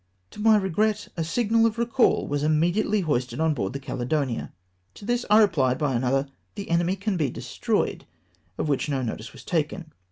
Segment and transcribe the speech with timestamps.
[0.31, 4.51] To my regret, a signal of recall was immediately hoisted on board the Caledonia!
[4.95, 8.07] To this I rephed by another," The enemy can he destroyed;"
[8.57, 9.93] of which no notice was taken.